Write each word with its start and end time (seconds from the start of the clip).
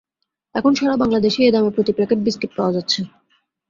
এখন 0.55 0.71
সারা 0.75 0.95
বাংলাদেশে 0.97 1.39
এ 1.43 1.53
দামে 1.53 1.71
প্রতি 1.75 1.91
প্যাকেট 1.97 2.19
বিস্কুট 2.23 2.51
পাওয়া 2.57 2.75
যাচ্ছে। 2.75 2.99